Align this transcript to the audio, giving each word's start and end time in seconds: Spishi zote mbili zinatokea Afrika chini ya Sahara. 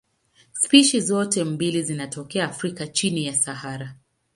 Spishi 0.53 1.01
zote 1.01 1.43
mbili 1.43 1.83
zinatokea 1.83 2.45
Afrika 2.45 2.87
chini 2.87 3.25
ya 3.25 3.33
Sahara. 3.33 3.95